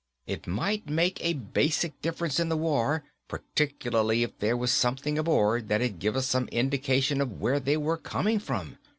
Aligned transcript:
It 0.25 0.47
might 0.47 0.89
make 0.89 1.23
a 1.23 1.33
basic 1.33 2.01
difference 2.01 2.39
in 2.39 2.49
the 2.49 2.57
war, 2.57 3.03
particularly 3.27 4.23
if 4.23 4.35
there 4.39 4.57
was 4.57 4.71
something 4.71 5.19
aboard 5.19 5.67
that'd 5.67 5.99
give 5.99 6.15
us 6.15 6.25
some 6.25 6.47
indication 6.47 7.21
of 7.21 7.39
where 7.39 7.59
they 7.59 7.77
were 7.77 7.97
coming 7.97 8.39
from. 8.39 8.79